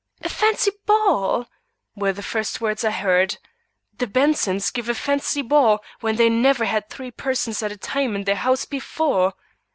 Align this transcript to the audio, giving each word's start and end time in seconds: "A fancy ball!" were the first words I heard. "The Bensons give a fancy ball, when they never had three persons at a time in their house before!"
"A 0.21 0.29
fancy 0.29 0.71
ball!" 0.87 1.45
were 1.95 2.11
the 2.11 2.23
first 2.23 2.59
words 2.59 2.83
I 2.83 2.89
heard. 2.89 3.37
"The 3.99 4.07
Bensons 4.07 4.71
give 4.71 4.89
a 4.89 4.95
fancy 4.95 5.43
ball, 5.43 5.83
when 5.99 6.15
they 6.15 6.27
never 6.27 6.65
had 6.65 6.89
three 6.89 7.11
persons 7.11 7.61
at 7.61 7.71
a 7.71 7.77
time 7.77 8.15
in 8.15 8.23
their 8.23 8.33
house 8.33 8.65
before!" 8.65 9.35